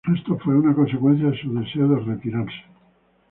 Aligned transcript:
Esto 0.15 0.35
fue 0.39 0.57
una 0.57 0.73
consecuencia 0.73 1.29
de 1.29 1.39
su 1.39 1.53
deseo 1.53 1.87
de 1.89 1.99
retirarse. 1.99 2.63